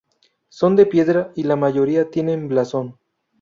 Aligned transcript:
Son 0.49 0.75
de 0.75 0.87
piedra 0.87 1.31
y 1.35 1.43
la 1.43 1.55
mayoría 1.55 2.09
tienen 2.09 2.47
blasón. 2.47 2.97